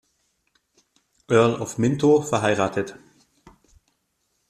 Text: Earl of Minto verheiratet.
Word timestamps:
Earl 1.29 1.61
of 1.61 1.77
Minto 1.77 2.23
verheiratet. 2.23 2.95